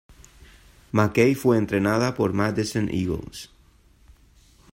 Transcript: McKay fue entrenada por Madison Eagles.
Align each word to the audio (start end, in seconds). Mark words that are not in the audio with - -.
McKay 0.91 1.35
fue 1.35 1.59
entrenada 1.59 2.15
por 2.15 2.33
Madison 2.33 2.89
Eagles. 2.89 3.51